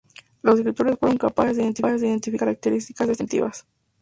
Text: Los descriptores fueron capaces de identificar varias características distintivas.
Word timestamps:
Los 0.41 0.55
descriptores 0.55 0.97
fueron 0.97 1.19
capaces 1.19 1.57
de 1.57 1.61
identificar 1.61 2.25
varias 2.47 2.59
características 2.59 3.07
distintivas. 3.07 3.67